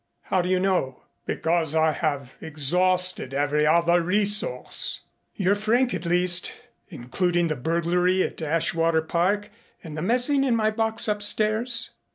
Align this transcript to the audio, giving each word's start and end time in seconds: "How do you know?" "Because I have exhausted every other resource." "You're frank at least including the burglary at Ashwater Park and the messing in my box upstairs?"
"How 0.21 0.41
do 0.41 0.49
you 0.49 0.59
know?" 0.59 1.03
"Because 1.27 1.75
I 1.75 1.91
have 1.91 2.35
exhausted 2.41 3.35
every 3.35 3.67
other 3.67 4.01
resource." 4.01 5.01
"You're 5.35 5.53
frank 5.53 5.93
at 5.93 6.07
least 6.07 6.51
including 6.89 7.49
the 7.49 7.55
burglary 7.55 8.23
at 8.23 8.37
Ashwater 8.41 9.07
Park 9.07 9.51
and 9.83 9.95
the 9.95 10.01
messing 10.01 10.43
in 10.43 10.55
my 10.55 10.71
box 10.71 11.07
upstairs?" 11.07 11.91